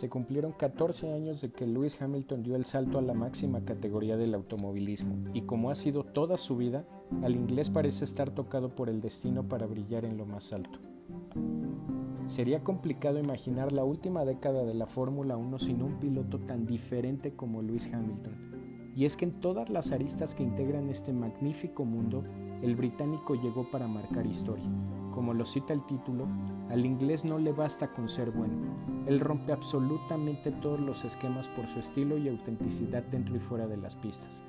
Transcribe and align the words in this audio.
se 0.00 0.08
cumplieron 0.08 0.52
14 0.52 1.12
años 1.12 1.42
de 1.42 1.52
que 1.52 1.66
Lewis 1.66 2.00
Hamilton 2.00 2.42
dio 2.42 2.56
el 2.56 2.64
salto 2.64 2.96
a 2.96 3.02
la 3.02 3.12
máxima 3.12 3.66
categoría 3.66 4.16
del 4.16 4.32
automovilismo 4.32 5.14
y 5.34 5.42
como 5.42 5.68
ha 5.68 5.74
sido 5.74 6.04
toda 6.04 6.38
su 6.38 6.56
vida, 6.56 6.86
al 7.22 7.36
inglés 7.36 7.68
parece 7.68 8.06
estar 8.06 8.30
tocado 8.30 8.74
por 8.74 8.88
el 8.88 9.02
destino 9.02 9.46
para 9.46 9.66
brillar 9.66 10.06
en 10.06 10.16
lo 10.16 10.24
más 10.24 10.54
alto. 10.54 10.78
Sería 12.28 12.64
complicado 12.64 13.18
imaginar 13.18 13.72
la 13.72 13.84
última 13.84 14.24
década 14.24 14.64
de 14.64 14.72
la 14.72 14.86
Fórmula 14.86 15.36
1 15.36 15.58
sin 15.58 15.82
un 15.82 16.00
piloto 16.00 16.38
tan 16.38 16.64
diferente 16.64 17.34
como 17.34 17.60
Lewis 17.60 17.92
Hamilton. 17.92 18.92
Y 18.96 19.04
es 19.04 19.18
que 19.18 19.26
en 19.26 19.38
todas 19.40 19.68
las 19.68 19.92
aristas 19.92 20.34
que 20.34 20.42
integran 20.42 20.88
este 20.88 21.12
magnífico 21.12 21.84
mundo, 21.84 22.24
el 22.62 22.74
británico 22.74 23.34
llegó 23.34 23.70
para 23.70 23.86
marcar 23.86 24.26
historia. 24.26 24.70
Como 25.20 25.34
lo 25.34 25.44
cita 25.44 25.74
el 25.74 25.84
título, 25.84 26.26
al 26.70 26.86
inglés 26.86 27.26
no 27.26 27.38
le 27.38 27.52
basta 27.52 27.92
con 27.92 28.08
ser 28.08 28.30
bueno. 28.30 28.54
Él 29.04 29.20
rompe 29.20 29.52
absolutamente 29.52 30.50
todos 30.50 30.80
los 30.80 31.04
esquemas 31.04 31.46
por 31.46 31.68
su 31.68 31.78
estilo 31.78 32.16
y 32.16 32.26
autenticidad 32.26 33.02
dentro 33.02 33.36
y 33.36 33.38
fuera 33.38 33.66
de 33.66 33.76
las 33.76 33.96
pistas. 33.96 34.42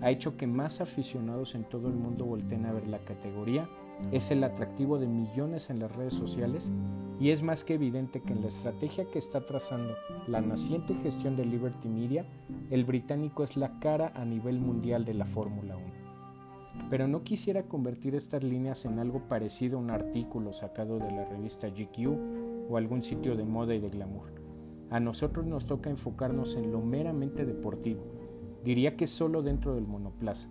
Ha 0.00 0.12
hecho 0.12 0.36
que 0.36 0.46
más 0.46 0.80
aficionados 0.80 1.56
en 1.56 1.64
todo 1.64 1.88
el 1.88 1.94
mundo 1.94 2.24
volteen 2.24 2.66
a 2.66 2.72
ver 2.72 2.86
la 2.86 3.00
categoría 3.00 3.68
es 4.12 4.30
el 4.30 4.44
atractivo 4.44 4.96
de 4.96 5.08
millones 5.08 5.70
en 5.70 5.80
las 5.80 5.90
redes 5.90 6.14
sociales 6.14 6.70
y 7.18 7.30
es 7.30 7.42
más 7.42 7.64
que 7.64 7.74
evidente 7.74 8.22
que 8.22 8.32
en 8.32 8.42
la 8.42 8.48
estrategia 8.48 9.06
que 9.06 9.18
está 9.18 9.44
trazando 9.44 9.92
la 10.28 10.40
naciente 10.40 10.94
gestión 10.94 11.34
de 11.34 11.46
Liberty 11.46 11.88
Media, 11.88 12.24
el 12.70 12.84
británico 12.84 13.42
es 13.42 13.56
la 13.56 13.80
cara 13.80 14.12
a 14.14 14.24
nivel 14.24 14.60
mundial 14.60 15.04
de 15.04 15.14
la 15.14 15.26
Fórmula 15.26 15.76
1. 15.76 16.01
Pero 16.90 17.08
no 17.08 17.22
quisiera 17.22 17.64
convertir 17.64 18.14
estas 18.14 18.42
líneas 18.42 18.84
en 18.84 18.98
algo 18.98 19.28
parecido 19.28 19.78
a 19.78 19.80
un 19.80 19.90
artículo 19.90 20.52
sacado 20.52 20.98
de 20.98 21.10
la 21.10 21.24
revista 21.24 21.68
GQ 21.68 22.70
o 22.70 22.76
algún 22.76 23.02
sitio 23.02 23.36
de 23.36 23.44
moda 23.44 23.74
y 23.74 23.80
de 23.80 23.90
glamour. 23.90 24.32
A 24.90 25.00
nosotros 25.00 25.46
nos 25.46 25.66
toca 25.66 25.90
enfocarnos 25.90 26.56
en 26.56 26.70
lo 26.70 26.80
meramente 26.80 27.44
deportivo, 27.44 28.02
diría 28.64 28.96
que 28.96 29.06
solo 29.06 29.42
dentro 29.42 29.74
del 29.74 29.86
monoplaza 29.86 30.48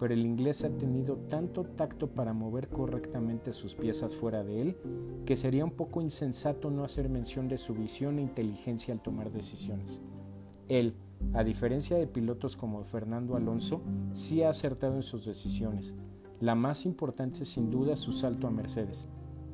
pero 0.00 0.14
el 0.14 0.24
inglés 0.24 0.64
ha 0.64 0.70
tenido 0.70 1.18
tanto 1.28 1.62
tacto 1.62 2.08
para 2.08 2.32
mover 2.32 2.68
correctamente 2.68 3.52
sus 3.52 3.74
piezas 3.74 4.16
fuera 4.16 4.42
de 4.42 4.62
él 4.62 4.76
que 5.26 5.36
sería 5.36 5.62
un 5.62 5.72
poco 5.72 6.00
insensato 6.00 6.70
no 6.70 6.84
hacer 6.84 7.10
mención 7.10 7.48
de 7.48 7.58
su 7.58 7.74
visión 7.74 8.18
e 8.18 8.22
inteligencia 8.22 8.94
al 8.94 9.02
tomar 9.02 9.30
decisiones. 9.30 10.00
Él, 10.68 10.94
a 11.34 11.44
diferencia 11.44 11.96
de 11.96 12.06
pilotos 12.06 12.56
como 12.56 12.84
Fernando 12.84 13.36
Alonso, 13.36 13.82
sí 14.12 14.42
ha 14.42 14.50
acertado 14.50 14.96
en 14.96 15.02
sus 15.02 15.24
decisiones. 15.24 15.96
La 16.40 16.54
más 16.54 16.86
importante 16.86 17.44
sin 17.44 17.70
duda 17.70 17.96
su 17.96 18.12
salto 18.12 18.46
a 18.46 18.50
Mercedes. 18.50 19.08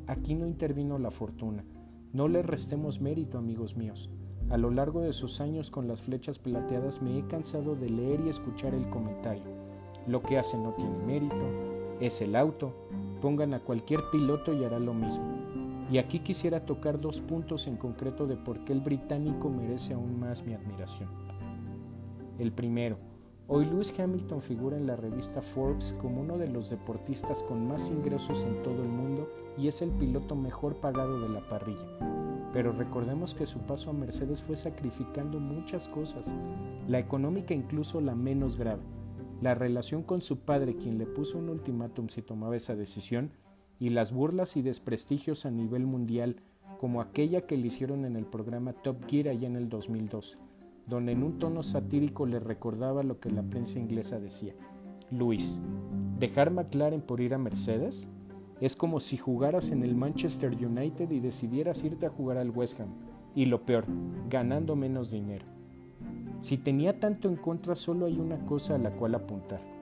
Aquí 0.07 0.35
no 0.35 0.47
intervino 0.47 0.99
la 0.99 1.11
fortuna. 1.11 1.65
No 2.13 2.29
le 2.29 2.43
restemos 2.43 3.01
mérito, 3.01 3.39
amigos 3.39 3.77
míos. 3.77 4.11
A 4.49 4.57
lo 4.57 4.71
largo 4.71 5.01
de 5.01 5.13
sus 5.13 5.41
años 5.41 5.71
con 5.71 5.89
las 5.89 6.03
flechas 6.03 6.39
plateadas 6.39 7.03
me 7.03 7.19
he 7.19 7.27
cansado 7.27 7.75
de 7.75 7.91
leer 7.91 8.21
y 8.25 8.29
escuchar 8.29 8.75
el 8.75 8.89
comentario 8.89 9.57
lo 10.07 10.23
que 10.23 10.39
hace 10.39 10.57
no 10.57 10.73
tiene 10.73 10.99
mérito, 10.99 11.35
es 12.01 12.21
el 12.21 12.37
auto, 12.37 12.73
pongan 13.21 13.55
a 13.55 13.61
cualquier 13.61 14.01
piloto 14.11 14.53
y 14.53 14.65
hará 14.65 14.79
lo 14.79 14.95
mismo. 14.95 15.25
Y 15.91 15.99
aquí 15.99 16.21
quisiera 16.21 16.65
tocar 16.65 17.01
dos 17.01 17.21
puntos 17.21 17.67
en 17.67 17.77
concreto 17.77 18.27
de 18.27 18.37
por 18.37 18.65
qué 18.65 18.73
el 18.73 18.81
británico 18.81 19.49
merece 19.51 19.95
aún 19.95 20.19
más 20.19 20.45
mi 20.45 20.55
admiración. 20.55 21.09
El 22.39 22.53
primero, 22.53 22.99
hoy 23.49 23.65
Lewis 23.65 23.99
Hamilton 23.99 24.43
figura 24.43 24.77
en 24.77 24.87
la 24.87 24.95
revista 24.95 25.41
Forbes 25.41 25.95
como 25.95 26.21
uno 26.21 26.37
de 26.37 26.49
los 26.49 26.69
deportistas 26.69 27.43
con 27.43 27.67
más 27.67 27.89
ingresos 27.89 28.45
en 28.45 28.63
todo 28.63 28.83
el 28.83 28.91
mundo 28.91 29.31
y 29.57 29.69
es 29.69 29.81
el 29.81 29.91
piloto 29.91 30.37
mejor 30.37 30.77
pagado 30.77 31.19
de 31.19 31.31
la 31.31 31.41
parrilla. 31.49 31.89
Pero 32.53 32.73
recordemos 32.73 33.33
que 33.33 33.47
su 33.47 33.61
paso 33.61 33.89
a 33.89 33.95
Mercedes 33.95 34.43
fue 34.43 34.55
sacrificando 34.55 35.41
muchas 35.41 35.89
cosas, 35.89 36.35
la 36.87 36.99
económica 36.99 37.55
incluso 37.55 38.03
la 38.03 38.15
menos 38.15 38.57
grave. 38.57 38.83
La 39.41 39.55
relación 39.55 40.03
con 40.03 40.21
su 40.21 40.41
padre 40.41 40.77
quien 40.77 40.99
le 40.99 41.07
puso 41.07 41.39
un 41.39 41.49
ultimátum 41.49 42.09
si 42.09 42.21
tomaba 42.21 42.57
esa 42.57 42.77
decisión, 42.77 43.31
y 43.79 43.91
las 43.91 44.13
burlas 44.13 44.59
y 44.59 44.63
desprestigios 44.63 45.47
a 45.47 45.51
nivel 45.51 45.87
mundial 45.87 46.37
como 46.79 47.01
aquella 47.01 47.47
que 47.47 47.57
le 47.57 47.69
hicieron 47.69 48.05
en 48.05 48.17
el 48.17 48.27
programa 48.27 48.75
Top 48.75 49.07
Gear 49.07 49.29
allá 49.29 49.47
en 49.47 49.57
el 49.57 49.71
2002, 49.71 50.39
donde 50.87 51.13
en 51.13 51.23
un 51.23 51.39
tono 51.39 51.63
satírico 51.63 52.27
le 52.27 52.41
recordaba 52.41 53.03
lo 53.03 53.21
que 53.21 53.31
la 53.31 53.43
prensa 53.43 53.79
inglesa 53.79 54.21
decía. 54.21 54.55
Luis, 55.11 55.61
¿dejar 56.19 56.51
McLaren 56.51 57.01
por 57.01 57.21
ir 57.21 57.35
a 57.35 57.39
Mercedes? 57.39 58.09
Es 58.61 58.75
como 58.75 59.01
si 59.01 59.17
jugaras 59.17 59.71
en 59.71 59.83
el 59.83 59.95
Manchester 59.95 60.53
United 60.53 61.11
y 61.11 61.21
decidieras 61.21 61.85
irte 61.85 62.07
a 62.07 62.11
jugar 62.11 62.39
al 62.39 62.51
West 62.51 62.81
Ham, 62.81 62.89
y 63.35 63.47
lo 63.47 63.67
peor, 63.67 63.85
ganando 64.31 64.77
menos 64.77 65.11
dinero. 65.11 65.45
Si 66.41 66.57
tenía 66.57 66.99
tanto 66.99 67.29
en 67.29 67.37
contra, 67.37 67.75
solo 67.75 68.07
hay 68.07 68.19
una 68.19 68.39
cosa 68.47 68.77
a 68.77 68.79
la 68.79 68.93
cual 68.93 69.15
apuntar. 69.15 69.76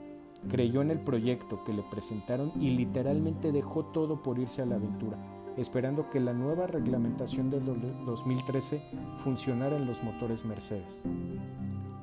Creyó 0.49 0.83
en 0.83 0.91
el 0.91 1.01
proyecto 1.01 1.65
que 1.65 1.73
le 1.73 1.83
presentaron 1.83 2.53
y 2.61 2.71
literalmente 2.71 3.53
dejó 3.53 3.87
todo 3.87 4.23
por 4.23 4.39
irse 4.39 4.63
a 4.63 4.67
la 4.67 4.77
aventura, 4.77 5.19
esperando 5.57 6.11
que 6.11 6.21
la 6.21 6.33
nueva 6.33 6.67
reglamentación 6.67 7.51
del 7.51 7.65
2013 8.05 8.83
funcionara 9.19 9.77
en 9.77 9.87
los 9.87 10.03
motores 10.03 10.45
Mercedes. 10.45 11.03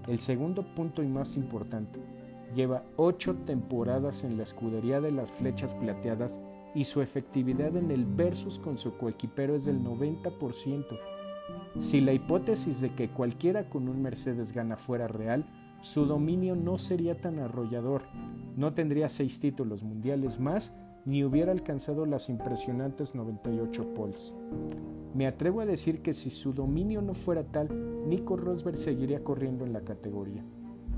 El 0.08 0.20
segundo 0.20 0.64
punto 0.74 1.04
y 1.04 1.08
más 1.08 1.38
importante, 1.38 2.00
lleva 2.56 2.84
ocho 2.98 3.36
temporadas 3.46 4.24
en 4.24 4.38
la 4.38 4.44
escudería 4.44 5.00
de 5.00 5.12
las 5.12 5.32
flechas 5.32 5.74
plateadas 5.76 6.40
y 6.74 6.86
su 6.86 7.02
efectividad 7.02 7.76
en 7.76 7.92
el 7.92 8.06
versus 8.06 8.60
con 8.60 8.78
su 8.78 8.98
coequipero 8.98 9.56
es 9.56 9.66
del 9.66 9.82
90%, 9.84 10.86
si 11.80 12.02
la 12.02 12.14
hipótesis 12.14 12.82
de 12.82 12.94
que 12.94 13.10
cualquiera 13.10 13.70
con 13.70 13.88
un 13.88 14.02
Mercedes 14.02 14.54
gana 14.54 14.78
fuera 14.78 15.08
real, 15.08 15.46
su 15.82 16.06
dominio 16.06 16.56
no 16.56 16.78
sería 16.78 17.20
tan 17.20 17.40
arrollador, 17.40 18.04
no 18.56 18.74
tendría 18.74 19.10
seis 19.10 19.40
títulos 19.40 19.84
mundiales 19.84 20.40
más 20.40 20.74
ni 21.06 21.24
hubiera 21.24 21.52
alcanzado 21.52 22.06
las 22.06 22.30
impresionantes 22.30 23.16
98 23.16 23.94
poles. 23.96 24.36
Me 25.16 25.26
atrevo 25.26 25.62
a 25.62 25.66
decir 25.66 26.04
que 26.04 26.14
si 26.14 26.30
su 26.30 26.54
dominio 26.54 27.02
no 27.02 27.16
fuera 27.16 27.44
tal, 27.44 28.08
Nico 28.08 28.38
Rosberg 28.38 28.78
seguiría 28.78 29.24
corriendo 29.24 29.66
en 29.66 29.74
la 29.74 29.82
categoría. 29.82 30.46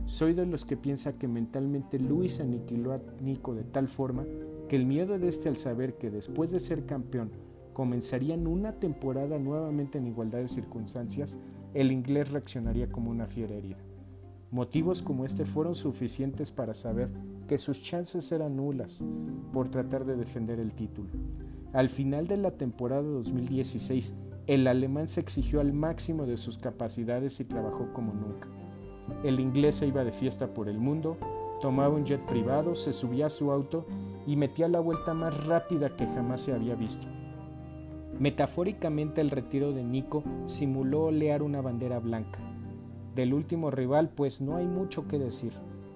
Soy 0.05 0.33
de 0.33 0.45
los 0.45 0.65
que 0.65 0.75
piensa 0.75 1.13
que 1.13 1.29
mentalmente 1.29 1.97
Luis 1.97 2.41
aniquiló 2.41 2.91
a 2.91 2.99
Nico 3.21 3.55
de 3.55 3.63
tal 3.63 3.87
forma 3.87 4.25
que 4.67 4.75
el 4.75 4.85
miedo 4.85 5.17
de 5.17 5.29
este 5.29 5.47
al 5.47 5.55
saber 5.55 5.97
que 5.97 6.11
después 6.11 6.51
de 6.51 6.59
ser 6.59 6.85
campeón 6.85 7.31
comenzarían 7.71 8.47
una 8.47 8.73
temporada 8.73 9.39
nuevamente 9.39 9.97
en 9.97 10.07
igualdad 10.07 10.39
de 10.39 10.49
circunstancias, 10.49 11.39
el 11.73 11.91
inglés 11.91 12.31
reaccionaría 12.31 12.89
como 12.89 13.09
una 13.09 13.27
fiera 13.27 13.55
herida. 13.55 13.77
Motivos 14.53 15.01
como 15.01 15.25
este 15.25 15.45
fueron 15.45 15.73
suficientes 15.73 16.51
para 16.51 16.75
saber 16.75 17.09
que 17.47 17.57
sus 17.57 17.81
chances 17.81 18.31
eran 18.31 18.55
nulas 18.55 19.03
por 19.51 19.69
tratar 19.69 20.05
de 20.05 20.15
defender 20.15 20.59
el 20.59 20.73
título. 20.73 21.09
Al 21.73 21.89
final 21.89 22.27
de 22.27 22.37
la 22.37 22.51
temporada 22.51 23.01
2016, 23.01 24.13
el 24.45 24.67
alemán 24.67 25.09
se 25.09 25.21
exigió 25.21 25.59
al 25.59 25.73
máximo 25.73 26.27
de 26.27 26.37
sus 26.37 26.59
capacidades 26.59 27.39
y 27.39 27.45
trabajó 27.45 27.91
como 27.93 28.13
nunca. 28.13 28.47
El 29.23 29.39
inglés 29.39 29.77
se 29.77 29.87
iba 29.87 30.03
de 30.03 30.11
fiesta 30.11 30.53
por 30.53 30.69
el 30.69 30.77
mundo, 30.77 31.17
tomaba 31.59 31.95
un 31.95 32.05
jet 32.05 32.23
privado, 32.23 32.75
se 32.75 32.93
subía 32.93 33.25
a 33.25 33.29
su 33.29 33.51
auto 33.51 33.87
y 34.27 34.35
metía 34.35 34.67
la 34.67 34.81
vuelta 34.81 35.15
más 35.15 35.47
rápida 35.47 35.95
que 35.95 36.05
jamás 36.05 36.41
se 36.41 36.53
había 36.53 36.75
visto. 36.75 37.07
Metafóricamente 38.19 39.19
el 39.19 39.31
retiro 39.31 39.73
de 39.73 39.83
Nico 39.83 40.23
simuló 40.45 41.05
olear 41.05 41.41
una 41.41 41.59
bandera 41.59 41.97
blanca. 41.97 42.52
Del 43.15 43.33
último 43.33 43.71
rival 43.71 44.09
pues 44.09 44.41
no 44.41 44.55
hay 44.55 44.67
mucho 44.67 45.07
que 45.07 45.19
decir, 45.19 45.53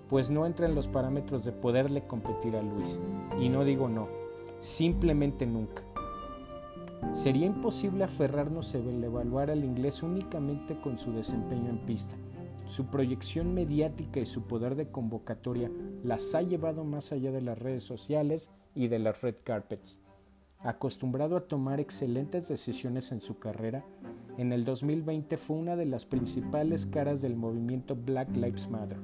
pues 0.10 0.30
no 0.30 0.46
entra 0.46 0.68
en 0.68 0.76
los 0.76 0.88
parámetros 0.88 1.44
de 1.44 1.52
poderle 1.52 2.06
competir 2.06 2.56
a 2.56 2.62
Luis. 2.62 3.00
Y 3.40 3.50
no 3.50 3.64
digo 3.64 3.90
no, 3.90 4.08
simplemente 4.60 5.46
nunca. 5.46 5.84
Sería 7.14 7.46
imposible 7.46 8.04
aferrarnos 8.04 8.74
a 8.74 8.80
evaluar 8.80 9.52
al 9.52 9.64
inglés 9.64 10.04
únicamente 10.04 10.80
con 10.80 10.98
su 10.98 11.12
desempeño 11.12 11.70
en 11.70 11.80
pista. 11.80 12.16
Su 12.66 12.88
proyección 12.88 13.54
mediática 13.54 14.20
y 14.20 14.26
su 14.26 14.44
poder 14.44 14.76
de 14.76 14.92
convocatoria 14.92 15.72
las 16.04 16.36
ha 16.36 16.42
llevado 16.42 16.84
más 16.84 17.12
allá 17.12 17.32
de 17.32 17.42
las 17.42 17.58
redes 17.58 17.84
sociales 17.84 18.52
y 18.76 18.90
de 18.90 19.00
las 19.00 19.22
red 19.22 19.36
carpets. 19.44 20.02
Acostumbrado 20.60 21.38
a 21.38 21.48
tomar 21.48 21.80
excelentes 21.80 22.48
decisiones 22.48 23.12
en 23.12 23.22
su 23.22 23.40
carrera, 23.40 23.86
en 24.38 24.54
el 24.54 24.66
2020 24.66 25.36
fue 25.36 25.58
una 25.58 25.76
de 25.76 25.86
las 25.86 26.06
principales 26.06 26.86
caras 26.86 27.22
del 27.22 27.36
movimiento 27.36 27.96
Black 27.96 28.30
Lives 28.36 28.70
Matter. 28.70 29.00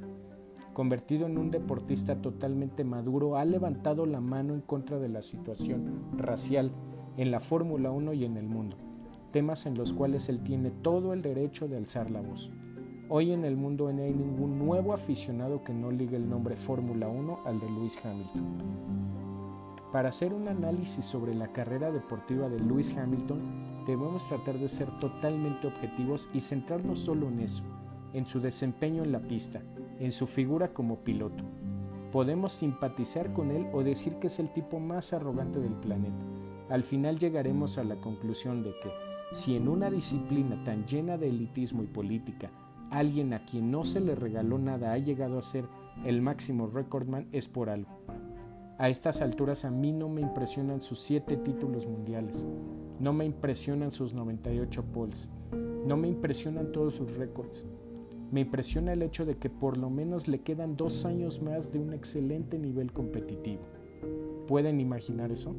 Convertido 0.73 1.25
en 1.25 1.39
un 1.39 1.49
deportista 1.49 2.21
totalmente 2.21 2.83
maduro, 2.83 3.37
ha 3.37 3.45
levantado 3.45 4.05
la 4.05 4.21
mano 4.21 4.53
en 4.53 4.61
contra 4.61 4.99
de 4.99 5.09
la 5.09 5.23
situación 5.23 6.03
racial 6.17 6.71
en 7.17 7.31
la 7.31 7.39
Fórmula 7.39 7.91
1 7.91 8.13
y 8.13 8.25
en 8.25 8.37
el 8.37 8.45
mundo, 8.45 8.77
temas 9.31 9.65
en 9.65 9.75
los 9.75 9.91
cuales 9.91 10.29
él 10.29 10.43
tiene 10.43 10.69
todo 10.69 11.13
el 11.13 11.23
derecho 11.23 11.67
de 11.67 11.77
alzar 11.77 12.11
la 12.11 12.21
voz. 12.21 12.51
Hoy 13.09 13.31
en 13.31 13.43
el 13.43 13.57
mundo 13.57 13.91
no 13.91 14.03
hay 14.03 14.13
ningún 14.13 14.59
nuevo 14.59 14.93
aficionado 14.93 15.63
que 15.63 15.73
no 15.73 15.91
ligue 15.91 16.15
el 16.15 16.29
nombre 16.29 16.55
Fórmula 16.55 17.07
1 17.07 17.39
al 17.45 17.59
de 17.59 17.69
Lewis 17.71 17.99
Hamilton. 18.03 18.43
Para 19.91 20.09
hacer 20.09 20.33
un 20.33 20.47
análisis 20.47 21.05
sobre 21.05 21.35
la 21.35 21.51
carrera 21.51 21.91
deportiva 21.91 22.49
de 22.49 22.59
Lewis 22.59 22.95
Hamilton, 22.97 23.72
debemos 23.85 24.27
tratar 24.27 24.57
de 24.57 24.69
ser 24.69 24.89
totalmente 24.99 25.67
objetivos 25.67 26.29
y 26.33 26.41
centrarnos 26.41 26.99
solo 26.99 27.27
en 27.27 27.39
eso, 27.39 27.63
en 28.13 28.25
su 28.25 28.39
desempeño 28.39 29.03
en 29.03 29.11
la 29.11 29.19
pista, 29.19 29.61
en 29.99 30.11
su 30.11 30.27
figura 30.27 30.73
como 30.73 30.99
piloto. 31.03 31.43
Podemos 32.11 32.53
simpatizar 32.53 33.33
con 33.33 33.51
él 33.51 33.67
o 33.73 33.83
decir 33.83 34.15
que 34.15 34.27
es 34.27 34.39
el 34.39 34.53
tipo 34.53 34.79
más 34.79 35.13
arrogante 35.13 35.59
del 35.59 35.73
planeta. 35.73 36.25
Al 36.69 36.83
final 36.83 37.17
llegaremos 37.17 37.77
a 37.77 37.83
la 37.83 37.95
conclusión 37.95 38.63
de 38.63 38.71
que, 38.79 38.91
si 39.31 39.55
en 39.55 39.67
una 39.67 39.89
disciplina 39.89 40.63
tan 40.63 40.85
llena 40.85 41.17
de 41.17 41.29
elitismo 41.29 41.83
y 41.83 41.87
política, 41.87 42.51
alguien 42.91 43.33
a 43.33 43.43
quien 43.45 43.71
no 43.71 43.83
se 43.83 43.99
le 43.99 44.13
regaló 44.15 44.59
nada 44.59 44.93
ha 44.93 44.97
llegado 44.97 45.39
a 45.39 45.41
ser 45.41 45.65
el 46.05 46.21
máximo 46.21 46.67
recordman, 46.67 47.27
es 47.31 47.47
por 47.47 47.69
algo. 47.69 47.99
A 48.77 48.89
estas 48.89 49.21
alturas 49.21 49.65
a 49.65 49.71
mí 49.71 49.91
no 49.91 50.09
me 50.09 50.21
impresionan 50.21 50.81
sus 50.81 50.99
7 50.99 51.37
títulos 51.37 51.87
mundiales, 51.87 52.47
no 52.99 53.13
me 53.13 53.25
impresionan 53.25 53.91
sus 53.91 54.13
98 54.13 54.83
poles, 54.93 55.29
no 55.85 55.97
me 55.97 56.07
impresionan 56.07 56.71
todos 56.71 56.95
sus 56.95 57.17
récords. 57.17 57.65
Me 58.31 58.41
impresiona 58.41 58.93
el 58.93 59.03
hecho 59.03 59.25
de 59.25 59.37
que 59.37 59.49
por 59.49 59.77
lo 59.77 59.91
menos 59.91 60.27
le 60.27 60.41
quedan 60.41 60.75
dos 60.75 61.05
años 61.05 61.41
más 61.41 61.71
de 61.71 61.79
un 61.79 61.93
excelente 61.93 62.57
nivel 62.57 62.91
competitivo. 62.91 63.61
¿Pueden 64.47 64.79
imaginar 64.79 65.31
eso? 65.31 65.55